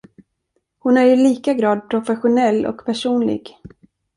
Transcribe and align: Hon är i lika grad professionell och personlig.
Hon 0.79 0.97
är 0.97 1.05
i 1.05 1.15
lika 1.15 1.53
grad 1.53 1.89
professionell 1.89 2.65
och 2.65 2.85
personlig. 2.85 3.57